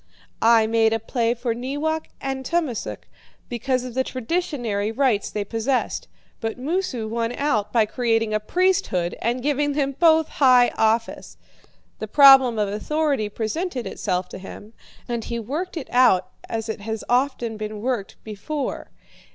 [0.41, 3.07] I made a play for Neewak and Tummasook,
[3.49, 6.07] because of the traditionary rights they possessed;
[6.39, 11.37] but Moosu won out by creating a priesthood and giving them both high office.
[11.99, 14.73] The problem of authority presented itself to him,
[15.07, 18.89] and he worked it out as it has often been worked before.